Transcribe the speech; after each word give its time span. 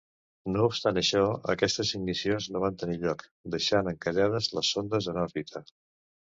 No 0.53 0.61
obstant 0.69 0.95
això, 1.01 1.21
aquestes 1.55 1.91
ignicions 1.99 2.49
no 2.55 2.63
van 2.65 2.81
tenir 2.85 2.99
lloc, 3.05 3.23
deixant 3.59 3.93
encallades 3.95 4.51
les 4.59 4.75
sondes 4.77 5.15
en 5.15 5.25
òrbita. 5.29 5.67